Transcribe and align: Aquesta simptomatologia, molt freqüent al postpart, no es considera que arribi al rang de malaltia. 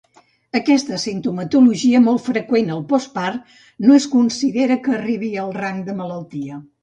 Aquesta 0.59 0.97
simptomatologia, 1.01 1.99
molt 2.05 2.23
freqüent 2.29 2.71
al 2.77 2.81
postpart, 2.93 3.53
no 3.87 3.99
es 3.99 4.09
considera 4.15 4.79
que 4.87 4.95
arribi 4.97 5.29
al 5.45 5.55
rang 5.61 5.85
de 5.91 5.99
malaltia. 6.01 6.59